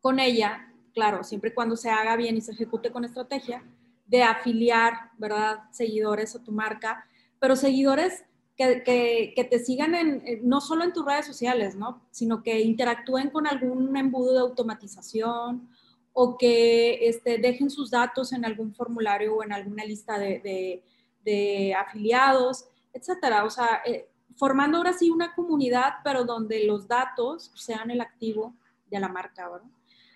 con 0.00 0.18
ella, 0.18 0.72
claro, 0.92 1.22
siempre 1.22 1.50
y 1.50 1.54
cuando 1.54 1.76
se 1.76 1.90
haga 1.90 2.16
bien 2.16 2.36
y 2.36 2.40
se 2.40 2.52
ejecute 2.52 2.90
con 2.90 3.04
estrategia, 3.04 3.64
de 4.06 4.22
afiliar, 4.22 5.10
¿verdad?, 5.16 5.60
seguidores 5.70 6.34
a 6.34 6.42
tu 6.42 6.52
marca, 6.52 7.06
pero 7.46 7.54
seguidores 7.54 8.24
que, 8.56 8.82
que, 8.82 9.44
te 9.44 9.60
sigan 9.60 9.94
en, 9.94 10.40
no 10.42 10.60
solo 10.60 10.82
en 10.82 10.92
tus 10.92 11.06
redes 11.06 11.26
sociales, 11.26 11.76
¿no? 11.76 12.04
Sino 12.10 12.42
que 12.42 12.60
interactúen 12.60 13.30
con 13.30 13.46
algún 13.46 13.96
embudo 13.96 14.32
de 14.32 14.40
automatización 14.40 15.70
o 16.12 16.36
que 16.36 17.06
este, 17.06 17.38
dejen 17.38 17.70
sus 17.70 17.92
datos 17.92 18.32
en 18.32 18.44
algún 18.44 18.74
formulario 18.74 19.36
o 19.36 19.44
en 19.44 19.52
alguna 19.52 19.84
lista 19.84 20.18
de, 20.18 20.82
de, 21.24 21.74
afiliados, 21.74 22.66
etcétera. 22.92 23.44
O 23.44 23.50
sea, 23.50 23.80
eh, 23.86 24.08
formando 24.34 24.78
ahora 24.78 24.92
sí 24.92 25.08
una 25.08 25.32
comunidad, 25.36 25.98
pero 26.02 26.24
donde 26.24 26.66
los 26.66 26.88
datos 26.88 27.52
sean 27.54 27.92
el 27.92 28.00
activo 28.00 28.56
de 28.90 28.98
la 28.98 29.08
marca, 29.08 29.48
¿verdad? 29.48 29.70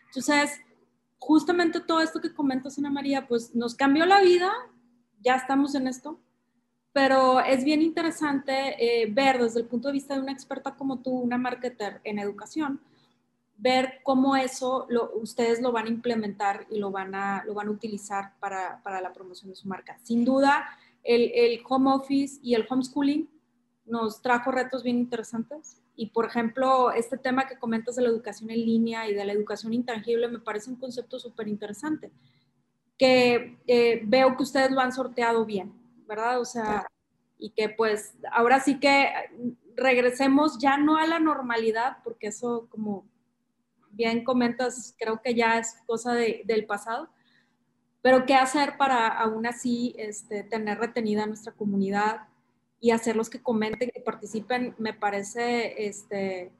Entonces, 0.06 0.58
justamente 1.20 1.78
todo 1.78 2.00
esto 2.00 2.20
que 2.20 2.34
comentas, 2.34 2.76
Ana 2.76 2.90
María, 2.90 3.28
pues 3.28 3.54
nos 3.54 3.76
cambió 3.76 4.04
la 4.04 4.20
vida, 4.20 4.50
ya 5.20 5.36
estamos 5.36 5.76
en 5.76 5.86
esto, 5.86 6.18
pero 6.92 7.40
es 7.40 7.64
bien 7.64 7.82
interesante 7.82 8.74
eh, 8.78 9.06
ver 9.10 9.40
desde 9.40 9.60
el 9.60 9.66
punto 9.66 9.88
de 9.88 9.92
vista 9.92 10.14
de 10.14 10.20
una 10.20 10.32
experta 10.32 10.74
como 10.74 10.98
tú, 11.00 11.10
una 11.10 11.38
marketer 11.38 12.00
en 12.04 12.18
educación, 12.18 12.80
ver 13.56 14.00
cómo 14.02 14.36
eso 14.36 14.86
lo, 14.88 15.12
ustedes 15.16 15.60
lo 15.60 15.70
van 15.70 15.86
a 15.86 15.90
implementar 15.90 16.66
y 16.70 16.78
lo 16.78 16.90
van 16.90 17.14
a, 17.14 17.44
lo 17.44 17.54
van 17.54 17.68
a 17.68 17.70
utilizar 17.70 18.34
para, 18.40 18.82
para 18.82 19.00
la 19.00 19.12
promoción 19.12 19.50
de 19.50 19.56
su 19.56 19.68
marca. 19.68 19.98
Sin 20.02 20.24
duda, 20.24 20.66
el, 21.04 21.30
el, 21.34 21.60
home 21.68 21.90
office 21.92 22.40
y 22.42 22.54
el 22.54 22.66
homeschooling 22.68 23.28
nos 23.84 24.22
trajo 24.22 24.50
retos 24.50 24.82
bien 24.82 24.98
interesantes. 24.98 25.82
Y, 25.94 26.06
por 26.06 26.24
ejemplo, 26.24 26.90
este 26.92 27.18
tema 27.18 27.46
que 27.46 27.58
comentas 27.58 27.96
de 27.96 28.02
la 28.02 28.08
educación 28.08 28.50
en 28.50 28.64
línea 28.64 29.08
y 29.08 29.14
de 29.14 29.24
la 29.24 29.32
educación 29.32 29.74
intangible 29.74 30.28
me 30.28 30.38
parece 30.38 30.70
un 30.70 30.76
concepto 30.76 31.18
súper 31.18 31.46
interesante, 31.46 32.10
que 32.96 33.58
eh, 33.66 34.00
veo 34.04 34.36
que 34.36 34.42
ustedes 34.42 34.70
lo 34.70 34.80
han 34.80 34.92
sorteado 34.92 35.44
bien, 35.44 35.79
¿verdad? 36.10 36.40
O 36.40 36.44
sea, 36.44 36.88
y 37.38 37.50
que 37.50 37.68
pues 37.68 38.14
ahora 38.32 38.58
sí 38.58 38.80
que 38.80 39.08
regresemos 39.76 40.58
ya 40.58 40.76
no 40.76 40.96
a 40.96 41.06
la 41.06 41.20
normalidad, 41.20 41.98
porque 42.02 42.26
eso 42.26 42.66
como 42.68 43.06
bien 43.92 44.24
comentas, 44.24 44.96
creo 44.98 45.22
que 45.22 45.34
ya 45.34 45.58
es 45.58 45.76
cosa 45.86 46.12
del 46.14 46.66
pasado, 46.66 47.08
pero 48.02 48.26
qué 48.26 48.34
hacer 48.34 48.76
para 48.76 49.06
aún 49.06 49.46
así 49.46 49.94
este, 49.98 50.42
tener 50.42 50.78
retenida 50.78 51.26
nuestra 51.26 51.52
comunidad 51.52 52.26
y 52.80 52.90
hacerlos 52.90 53.30
que 53.30 53.40
comenten, 53.40 53.90
que 53.90 54.00
participen, 54.00 54.74
me 54.78 54.94
parece 54.94 55.86
este, 55.86 56.52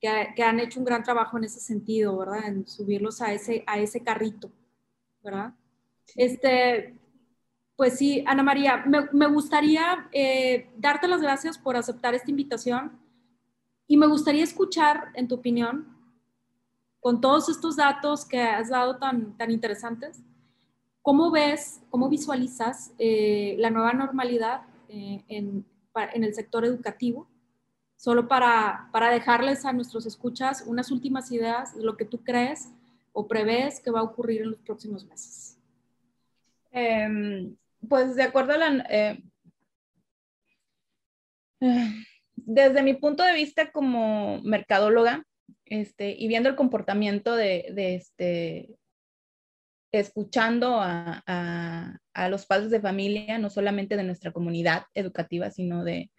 que, 0.00 0.42
han 0.42 0.60
hecho 0.60 0.78
un 0.80 0.86
gran 0.86 1.02
trabajo 1.02 1.36
en 1.36 1.44
ese 1.44 1.60
sentido, 1.60 2.16
¿verdad? 2.16 2.46
En 2.46 2.66
subirlos 2.66 3.20
a 3.20 3.34
ese, 3.34 3.64
a 3.66 3.78
ese 3.78 4.02
carrito, 4.02 4.50
¿verdad? 5.22 5.52
Este, 6.16 6.94
pues 7.76 7.98
sí, 7.98 8.22
Ana 8.26 8.42
María, 8.42 8.84
me, 8.86 9.26
gustaría 9.26 10.08
eh, 10.12 10.70
darte 10.76 11.08
las 11.08 11.20
gracias 11.20 11.58
por 11.58 11.76
aceptar 11.76 12.14
esta 12.14 12.30
invitación 12.30 13.00
y 13.86 13.96
me 13.96 14.06
gustaría 14.06 14.44
escuchar, 14.44 15.10
en 15.14 15.26
tu 15.26 15.34
opinión, 15.34 15.94
con 17.00 17.20
todos 17.20 17.48
estos 17.48 17.76
datos 17.76 18.24
que 18.24 18.40
has 18.40 18.70
dado 18.70 18.96
tan, 18.96 19.36
tan 19.36 19.50
interesantes, 19.50 20.22
¿cómo 21.02 21.30
ves, 21.30 21.82
cómo 21.90 22.08
visualizas 22.08 22.94
eh, 22.98 23.56
la 23.58 23.70
nueva 23.70 23.92
normalidad 23.92 24.62
eh, 24.88 25.22
en, 25.28 25.66
el 26.14 26.34
sector 26.34 26.64
educativo? 26.64 27.28
Solo 27.96 28.26
para, 28.26 28.88
para, 28.92 29.10
dejarles 29.10 29.64
a 29.64 29.72
nuestros 29.72 30.06
escuchas 30.06 30.64
unas 30.66 30.90
últimas 30.90 31.30
ideas 31.30 31.76
de 31.76 31.84
lo 31.84 31.96
que 31.96 32.04
tú 32.04 32.22
crees 32.22 32.70
o 33.12 33.28
prevés 33.28 33.80
que 33.80 33.90
va 33.90 34.00
a 34.00 34.04
ocurrir 34.04 34.42
en 34.42 34.52
los 34.52 34.60
próximos 34.60 35.04
meses. 35.04 35.58
Em, 36.70 37.54
pues 37.88 38.16
de 38.16 38.22
acuerdo 38.22 38.52
a 38.52 38.58
la... 38.58 38.86
Eh, 38.90 39.22
desde 42.36 42.82
mi 42.82 42.94
punto 42.94 43.22
de 43.22 43.34
vista 43.34 43.70
como 43.70 44.40
mercadóloga, 44.42 45.24
este, 45.66 46.14
y 46.18 46.28
viendo 46.28 46.48
el 46.48 46.56
comportamiento 46.56 47.34
de, 47.36 47.64
este, 47.76 48.68
escuchando 49.92 50.78
a, 50.80 51.22
los 52.28 52.46
padres 52.46 52.70
de 52.70 52.80
familia, 52.80 53.38
no 53.38 53.50
solamente 53.50 53.96
de 53.96 54.04
nuestra 54.04 54.32
comunidad 54.32 54.84
educativa, 54.94 55.50
sino 55.50 55.84
de, 55.84 56.10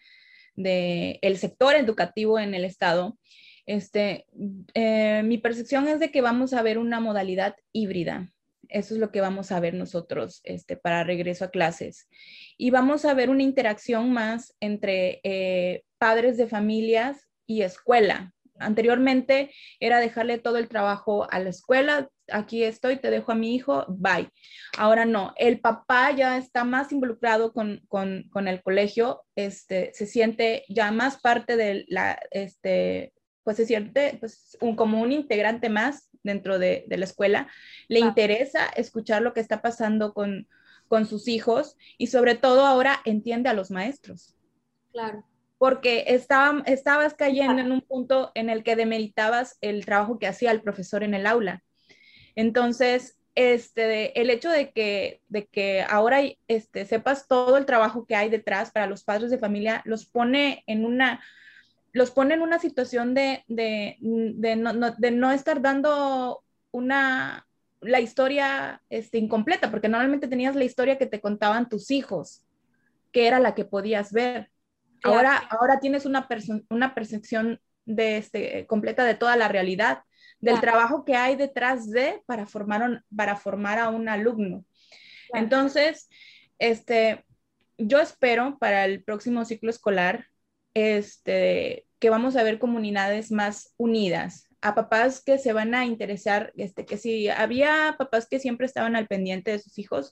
el 0.55 1.37
sector 1.37 1.75
educativo 1.75 2.39
en 2.39 2.53
el 2.53 2.65
estado, 2.65 3.17
este, 3.65 4.25
eh, 4.73 5.21
mi 5.23 5.37
percepción 5.37 5.87
es 5.87 5.99
de 5.99 6.11
que 6.11 6.21
vamos 6.21 6.53
a 6.53 6.61
ver 6.61 6.77
una 6.77 6.99
modalidad 6.99 7.55
híbrida. 7.71 8.31
Eso 8.69 8.93
es 8.93 8.99
lo 8.99 9.11
que 9.11 9.21
vamos 9.21 9.51
a 9.51 9.59
ver 9.59 9.73
nosotros 9.73 10.41
este, 10.43 10.77
para 10.77 11.03
regreso 11.03 11.45
a 11.45 11.51
clases. 11.51 12.07
Y 12.57 12.71
vamos 12.71 13.05
a 13.05 13.13
ver 13.13 13.29
una 13.29 13.43
interacción 13.43 14.11
más 14.11 14.55
entre 14.59 15.19
eh, 15.23 15.83
padres 15.97 16.37
de 16.37 16.47
familias 16.47 17.27
y 17.45 17.61
escuela, 17.61 18.33
Anteriormente 18.57 19.51
era 19.79 19.99
dejarle 19.99 20.37
todo 20.37 20.57
el 20.57 20.69
trabajo 20.69 21.29
a 21.29 21.39
la 21.39 21.49
escuela, 21.49 22.09
aquí 22.31 22.63
estoy, 22.63 22.97
te 22.97 23.09
dejo 23.09 23.31
a 23.31 23.35
mi 23.35 23.53
hijo, 23.53 23.85
bye. 23.89 24.29
Ahora 24.77 25.05
no, 25.05 25.33
el 25.35 25.59
papá 25.59 26.11
ya 26.11 26.37
está 26.37 26.63
más 26.63 26.91
involucrado 26.91 27.51
con, 27.51 27.81
el 28.47 28.63
colegio, 28.63 29.23
este, 29.35 29.91
se 29.93 30.05
siente 30.05 30.63
ya 30.69 30.91
más 30.91 31.19
parte 31.19 31.57
de 31.57 31.85
la, 31.89 32.17
este, 32.31 33.13
pues 33.43 33.57
se 33.57 33.65
siente 33.65 34.17
pues, 34.19 34.57
un, 34.61 34.75
como 34.75 35.01
un 35.01 35.11
integrante 35.11 35.69
más 35.69 36.09
dentro 36.25 36.59
de, 36.59 36.85
la 36.89 37.05
escuela, 37.05 37.47
le 37.87 37.99
interesa 37.99 38.65
escuchar 38.65 39.21
lo 39.21 39.33
que 39.33 39.39
está 39.39 39.61
pasando 39.61 40.13
con, 40.13 40.47
con 40.89 41.05
sus 41.05 41.29
hijos 41.29 41.77
y 41.97 42.07
sobre 42.07 42.35
todo 42.35 42.65
ahora 42.65 42.99
entiende 43.05 43.49
a 43.49 43.53
los 43.53 43.71
maestros. 43.71 44.35
Claro 44.91 45.23
porque 45.57 46.03
estaba, 46.07 46.61
estabas 46.65 47.13
cayendo 47.13 47.61
en 47.61 47.71
un 47.71 47.81
punto 47.81 48.31
en 48.35 48.49
el 48.49 48.63
que 48.63 48.75
demeritabas 48.75 49.57
el 49.61 49.85
trabajo 49.85 50.19
que 50.19 50.27
hacía 50.27 50.51
el 50.51 50.61
profesor 50.61 51.01
en 51.03 51.13
el 51.13 51.25
aula. 51.25 51.63
Entonces, 52.35 53.17
este, 53.35 54.19
el 54.19 54.29
hecho 54.29 54.49
de 54.49 54.71
que, 54.71 55.21
de 55.27 55.47
que 55.47 55.85
ahora 55.87 56.19
este, 56.47 56.85
sepas 56.85 57.27
todo 57.27 57.57
el 57.57 57.65
trabajo 57.65 58.05
que 58.05 58.15
hay 58.15 58.29
detrás 58.29 58.71
para 58.71 58.87
los 58.87 59.03
padres 59.03 59.31
de 59.31 59.37
familia, 59.37 59.81
los 59.85 60.05
pone 60.05 60.63
en 60.67 60.85
una, 60.85 61.23
los 61.95 62.11
pone 62.11 62.33
en 62.33 62.41
una 62.41 62.59
situación 62.59 63.13
de, 63.13 63.45
de, 63.47 63.95
de, 64.01 64.57
no, 64.57 64.73
de 64.73 65.11
no, 65.11 65.31
estar 65.31 65.61
dando 65.61 66.43
una, 66.71 67.47
la 67.79 68.01
historia 68.01 68.83
este, 68.89 69.17
incompleta, 69.17 69.71
porque 69.71 69.87
normalmente 69.87 70.27
tenías 70.27 70.57
la 70.57 70.65
historia 70.65 70.97
que 70.97 71.05
te 71.05 71.21
contaban 71.21 71.69
tus 71.69 71.91
hijos, 71.91 72.43
que 73.13 73.27
era 73.27 73.39
la 73.39 73.55
que 73.55 73.63
podías 73.63 74.11
ver. 74.11 74.51
Ahora, 75.03 75.37
ahora 75.37 75.79
tienes 75.79 76.05
una, 76.05 76.27
una 76.69 76.93
percepción 76.93 77.61
de 77.85 78.17
este, 78.17 78.67
completa 78.67 79.05
de 79.05 79.15
toda 79.15 79.37
la 79.37 79.47
realidad, 79.47 79.99
del 80.41 80.59
trabajo 80.59 81.05
que 81.05 81.15
hay 81.15 81.37
detrás 81.37 81.89
de 81.89 82.21
para 82.25 82.45
formar, 82.45 83.05
para 83.15 83.37
formar 83.37 83.79
a 83.79 83.87
un 83.87 84.09
alumno. 84.09 84.65
Entonces, 85.33 86.09
este, 86.59 87.23
yo 87.77 88.01
espero 88.01 88.57
para 88.59 88.83
el 88.83 89.01
próximo 89.01 89.45
ciclo 89.45 89.69
escolar 89.69 90.27
este, 90.75 91.87
que 91.99 92.11
vamos 92.11 92.35
a 92.35 92.43
ver 92.43 92.59
comunidades 92.59 93.31
más 93.31 93.73
unidas, 93.77 94.47
a 94.61 94.75
papás 94.75 95.23
que 95.23 95.37
se 95.37 95.53
van 95.53 95.73
a 95.75 95.85
interesar, 95.85 96.51
este, 96.57 96.85
que 96.85 96.97
si 96.97 97.29
había 97.29 97.95
papás 97.97 98.27
que 98.27 98.39
siempre 98.39 98.65
estaban 98.65 98.95
al 98.95 99.07
pendiente 99.07 99.51
de 99.51 99.59
sus 99.59 99.77
hijos, 99.79 100.11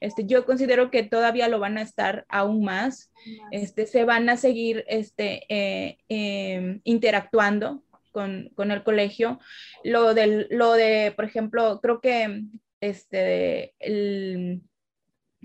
este, 0.00 0.26
yo 0.26 0.44
considero 0.44 0.90
que 0.90 1.04
todavía 1.04 1.48
lo 1.48 1.60
van 1.60 1.78
a 1.78 1.82
estar 1.82 2.26
aún 2.28 2.64
más, 2.64 3.12
este, 3.52 3.86
se 3.86 4.04
van 4.04 4.28
a 4.28 4.36
seguir 4.36 4.84
este, 4.88 5.44
eh, 5.48 5.98
em, 6.08 6.80
interactuando 6.84 7.82
con, 8.10 8.50
con, 8.54 8.72
el 8.72 8.82
colegio. 8.82 9.38
Lo, 9.84 10.14
del, 10.14 10.48
lo 10.50 10.72
de, 10.72 11.12
por 11.14 11.24
ejemplo, 11.24 11.80
creo 11.80 12.00
que 12.00 12.42
este, 12.80 13.74
el, 13.78 14.62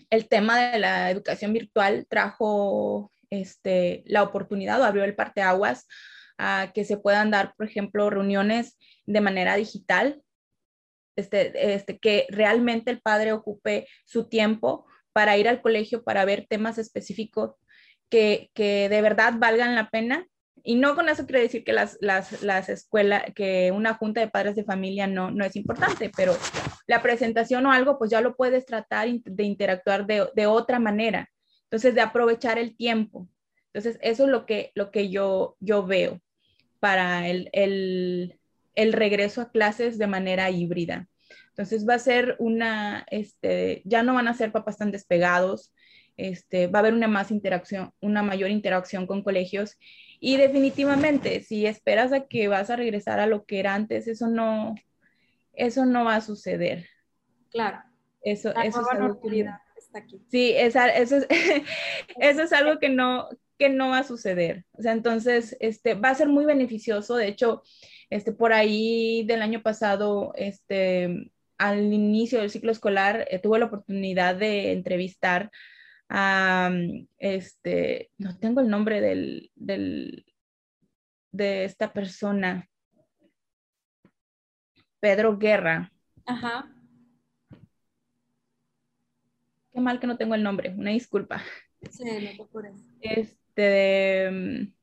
el 0.10 0.28
tema 0.28 0.72
de 0.72 0.80
la 0.80 1.12
educación 1.12 1.54
virtual 1.54 2.08
trajo 2.10 3.12
este, 3.30 4.04
la 4.06 4.24
oportunidad 4.24 4.82
o 4.82 4.84
abrió 4.84 5.04
el 5.04 5.16
parteaguas 5.16 5.88
a 6.38 6.72
que 6.74 6.86
se 6.86 6.98
puedan 6.98 7.32
dar, 7.32 7.54
por 7.58 7.68
ejemplo, 7.68 8.10
reuniones 8.10 8.78
de 9.06 9.22
manera 9.22 9.56
digital, 9.56 10.22
este, 11.16 11.74
este, 11.74 11.98
que 11.98 12.28
realmente 12.30 12.92
el 12.92 13.02
padre 13.02 13.34
ocupe 13.34 13.88
su 14.06 14.30
tiempo 14.30 14.86
para 15.14 15.36
ir 15.38 15.48
al 15.48 15.62
colegio, 15.62 16.04
para 16.04 16.26
ver 16.26 16.46
temas 16.48 16.78
específicos 16.78 17.56
que, 18.10 18.52
que 18.54 18.88
de 18.88 19.02
verdad 19.02 19.34
valgan 19.38 19.76
la 19.76 19.90
pena. 19.90 20.28
Y 20.64 20.76
no 20.76 20.96
con 20.96 21.08
eso 21.10 21.26
quiere 21.26 21.42
decir 21.42 21.64
que 21.64 21.74
las, 21.74 21.98
las, 22.02 22.44
las 22.44 22.70
escuelas, 22.70 23.24
que 23.36 23.72
una 23.72 23.94
junta 23.94 24.20
de 24.20 24.28
padres 24.28 24.56
de 24.56 24.66
familia 24.66 25.08
no, 25.08 25.32
no 25.32 25.46
es 25.46 25.56
importante, 25.56 26.12
pero 26.16 26.36
la 26.88 27.02
presentación 27.02 27.66
o 27.66 27.72
algo, 27.72 27.98
pues 27.98 28.12
ya 28.12 28.22
lo 28.22 28.36
puedes 28.36 28.66
tratar 28.66 29.08
de 29.10 29.44
interactuar 29.44 30.06
de, 30.06 30.30
de 30.36 30.46
otra 30.46 30.78
manera. 30.78 31.30
Entonces, 31.68 31.96
de 31.96 32.02
aprovechar 32.02 32.58
el 32.58 32.76
tiempo. 32.76 33.28
Entonces, 33.74 34.00
eso 34.02 34.26
es 34.26 34.30
lo 34.30 34.46
que, 34.46 34.72
lo 34.76 34.92
que 34.92 35.10
yo, 35.10 35.58
yo 35.60 35.86
veo 35.86 36.22
para 36.80 37.28
el, 37.28 37.50
el, 37.54 38.40
el 38.76 38.94
regreso 38.94 39.42
a 39.42 39.52
clases 39.52 39.98
de 39.98 40.08
manera 40.08 40.50
híbrida. 40.50 41.08
Entonces 41.50 41.88
va 41.90 41.96
a 41.96 42.00
ser 42.00 42.36
una, 42.38 43.04
este, 43.10 43.82
ya 43.84 44.04
no 44.04 44.14
van 44.14 44.28
a 44.28 44.36
ser 44.36 44.52
papás 44.52 44.78
tan 44.78 44.92
despegados, 44.92 45.74
este, 46.16 46.68
va 46.68 46.80
a 46.80 46.82
haber 46.82 46.94
una 46.94 47.08
más 47.08 47.32
interacción, 47.32 47.92
una 48.00 48.22
mayor 48.22 48.52
interacción 48.52 49.08
con 49.08 49.24
colegios 49.24 49.78
y 50.20 50.38
definitivamente 50.38 51.42
si 51.42 51.66
esperas 51.66 52.14
a 52.14 52.28
que 52.28 52.48
vas 52.48 52.70
a 52.70 52.76
regresar 52.76 53.20
a 53.20 53.26
lo 53.26 53.46
que 53.46 53.60
era 53.60 53.74
antes, 53.74 54.08
eso 54.08 54.28
no, 54.28 54.76
eso 55.54 55.88
no 55.88 56.06
va 56.06 56.18
a 56.18 56.22
suceder. 56.22 56.88
Claro. 57.50 57.82
Eso, 58.22 58.50
eso 58.52 58.82
es 58.82 58.88
algo 58.92 59.20
que, 59.20 59.50
aquí. 59.98 60.22
Sí, 60.30 60.54
esa, 60.56 60.90
eso, 60.90 61.18
es, 61.18 61.28
eso 62.20 62.42
es 62.42 62.54
algo 62.54 62.80
que 62.80 62.90
no, 62.90 63.28
que 63.58 63.70
no 63.70 63.90
va 63.90 64.00
a 64.00 64.04
suceder. 64.04 64.66
O 64.74 64.82
sea, 64.82 64.94
entonces, 64.94 65.58
este, 65.60 65.96
va 65.96 66.10
a 66.10 66.16
ser 66.16 66.28
muy 66.30 66.46
beneficioso. 66.46 67.16
De 67.16 67.28
hecho, 67.28 67.64
este, 68.10 68.32
por 68.32 68.54
ahí 68.54 69.24
del 69.26 69.42
año 69.42 69.62
pasado, 69.62 70.34
este, 70.36 71.32
al 71.58 71.94
inicio 71.94 72.40
del 72.40 72.50
ciclo 72.50 72.72
escolar, 72.72 73.28
eh, 73.30 73.40
tuve 73.40 73.60
la 73.60 73.66
oportunidad 73.66 74.36
de 74.36 74.72
entrevistar 74.72 75.52
a, 76.10 76.72
este, 77.18 78.12
no 78.18 78.38
tengo 78.38 78.62
el 78.62 78.70
nombre 78.70 79.02
del, 79.02 79.52
del, 79.56 80.26
de 81.32 81.66
esta 81.66 81.92
persona, 81.94 82.70
Pedro 85.00 85.38
Guerra. 85.38 85.92
Ajá. 86.26 86.77
Qué 89.78 89.82
mal 89.82 90.00
que 90.00 90.08
no 90.08 90.18
tengo 90.18 90.34
el 90.34 90.42
nombre, 90.42 90.74
una 90.76 90.90
disculpa. 90.90 91.44
Sí, 91.92 92.04
no 92.04 92.48
te 92.48 93.20
Este, 93.20 94.26
este, 94.26 94.74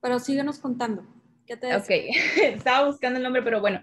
pero 0.00 0.20
síguenos 0.20 0.60
contando. 0.60 1.04
¿Qué 1.48 1.56
te 1.56 1.74
ok, 1.74 1.88
estaba 2.44 2.86
buscando 2.86 3.16
el 3.16 3.24
nombre, 3.24 3.42
pero 3.42 3.60
bueno, 3.60 3.82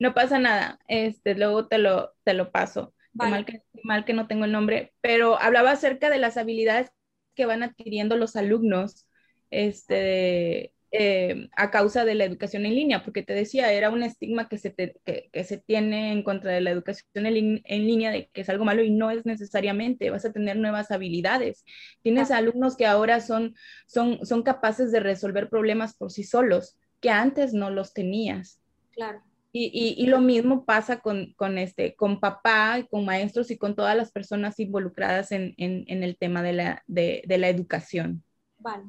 no 0.00 0.14
pasa 0.14 0.40
nada. 0.40 0.80
Este, 0.88 1.36
luego 1.36 1.68
te 1.68 1.78
lo, 1.78 2.16
te 2.24 2.34
lo 2.34 2.50
paso. 2.50 2.92
Mal, 3.12 3.44
que, 3.44 3.62
mal 3.84 4.04
que 4.04 4.12
no 4.12 4.26
tengo 4.26 4.44
el 4.44 4.50
nombre, 4.50 4.92
pero 5.00 5.40
hablaba 5.40 5.70
acerca 5.70 6.10
de 6.10 6.18
las 6.18 6.36
habilidades 6.36 6.90
que 7.36 7.46
van 7.46 7.62
adquiriendo 7.62 8.16
los 8.16 8.34
alumnos 8.34 9.06
este, 9.50 10.74
eh, 10.90 11.50
a 11.54 11.70
causa 11.70 12.06
de 12.06 12.14
la 12.14 12.24
educación 12.24 12.64
en 12.64 12.74
línea, 12.74 13.04
porque 13.04 13.22
te 13.22 13.34
decía, 13.34 13.70
era 13.72 13.90
un 13.90 14.02
estigma 14.02 14.48
que 14.48 14.56
se, 14.56 14.74
que, 14.74 15.44
se 15.44 15.58
tiene 15.58 16.12
en 16.12 16.22
contra 16.22 16.50
de 16.50 16.62
la 16.62 16.70
educación 16.70 17.26
en, 17.26 17.86
línea, 17.86 18.10
de 18.10 18.30
que 18.32 18.40
es 18.40 18.48
algo 18.48 18.64
malo 18.64 18.82
y 18.82 18.90
no 18.90 19.10
es 19.10 19.26
necesariamente, 19.26 20.08
vas 20.08 20.24
a 20.24 20.32
tener 20.32 20.56
nuevas 20.56 20.90
habilidades. 20.90 21.66
Tienes 22.02 22.30
alumnos 22.30 22.74
que 22.74 22.86
ahora 22.86 23.20
son, 23.20 23.54
son, 23.86 24.24
son 24.24 24.42
capaces 24.42 24.90
de 24.90 25.00
resolver 25.00 25.50
problemas 25.50 25.94
por 25.94 26.10
sí 26.10 26.24
solos, 26.24 26.78
que 27.00 27.10
antes 27.10 27.52
no 27.52 27.68
los 27.68 27.92
tenías. 27.92 28.62
Claro. 28.92 29.22
Y, 29.52 29.94
y, 29.96 30.06
lo 30.06 30.20
mismo 30.20 30.64
pasa 30.64 31.00
con, 31.00 31.32
con, 31.34 31.58
este, 31.58 31.96
con 31.96 32.20
papá, 32.20 32.86
con 32.90 33.04
maestros 33.04 33.50
y 33.50 33.58
con 33.58 33.74
todas 33.74 33.96
las 33.96 34.12
personas 34.12 34.58
involucradas 34.60 35.32
en, 35.32 35.54
en, 35.56 35.84
en 35.88 36.02
el 36.02 36.16
tema 36.16 36.42
de 36.42 36.52
la, 36.52 36.82
de, 36.86 37.22
de 37.26 37.38
la 37.38 37.48
educación. 37.48 38.22
Vale. 38.58 38.84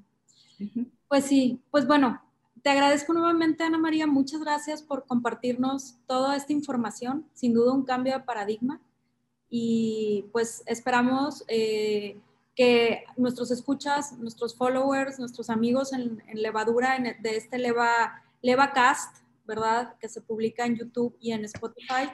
Pues 1.07 1.25
sí, 1.25 1.61
pues 1.71 1.87
bueno, 1.87 2.21
te 2.61 2.69
agradezco 2.69 3.13
nuevamente, 3.13 3.63
Ana 3.63 3.77
María. 3.77 4.07
Muchas 4.07 4.41
gracias 4.41 4.81
por 4.81 5.05
compartirnos 5.05 5.97
toda 6.07 6.35
esta 6.35 6.53
información. 6.53 7.25
Sin 7.33 7.53
duda 7.53 7.73
un 7.73 7.83
cambio 7.83 8.13
de 8.13 8.23
paradigma. 8.23 8.81
Y 9.49 10.25
pues 10.31 10.61
esperamos 10.65 11.43
eh, 11.47 12.19
que 12.55 13.05
nuestros 13.17 13.51
escuchas, 13.51 14.17
nuestros 14.19 14.55
followers, 14.55 15.17
nuestros 15.17 15.49
amigos 15.49 15.93
en, 15.93 16.21
levadura 16.33 16.97
de 16.99 17.37
este 17.37 17.57
Leva, 17.57 18.21
LevaCast, 18.41 19.17
¿verdad? 19.47 19.95
Que 19.99 20.09
se 20.09 20.21
publica 20.21 20.65
en 20.65 20.75
YouTube 20.75 21.15
y 21.19 21.31
en 21.31 21.45
Spotify, 21.45 22.09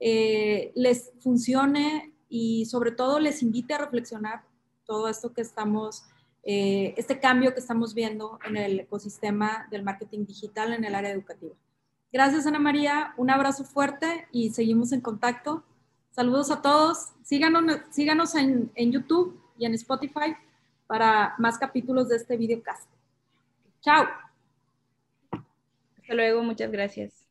eh, 0.00 0.72
les 0.74 1.12
funcione 1.18 2.14
y 2.28 2.64
sobre 2.66 2.92
todo 2.92 3.18
les 3.18 3.42
invite 3.42 3.74
a 3.74 3.78
reflexionar 3.78 4.44
todo 4.84 5.08
esto 5.08 5.32
que 5.34 5.42
estamos 5.42 6.04
eh, 6.50 6.94
este 6.96 7.20
cambio 7.20 7.52
que 7.52 7.60
estamos 7.60 7.92
viendo 7.92 8.38
en 8.46 8.56
el 8.56 8.80
ecosistema 8.80 9.68
del 9.70 9.82
marketing 9.82 10.24
digital 10.24 10.72
en 10.72 10.82
el 10.82 10.94
área 10.94 11.10
educativa. 11.10 11.54
Gracias, 12.10 12.46
Ana 12.46 12.58
María. 12.58 13.12
Un 13.18 13.28
abrazo 13.28 13.64
fuerte 13.64 14.26
y 14.32 14.48
seguimos 14.48 14.92
en 14.92 15.02
contacto. 15.02 15.62
Saludos 16.10 16.50
a 16.50 16.62
todos. 16.62 17.10
Síganos, 17.22 17.82
síganos 17.90 18.34
en, 18.34 18.72
en 18.76 18.92
YouTube 18.92 19.38
y 19.58 19.66
en 19.66 19.74
Spotify 19.74 20.34
para 20.86 21.34
más 21.36 21.58
capítulos 21.58 22.08
de 22.08 22.16
este 22.16 22.38
videocast. 22.38 22.88
Chao. 23.82 24.06
Hasta 25.30 26.14
luego. 26.14 26.42
Muchas 26.42 26.72
gracias. 26.72 27.27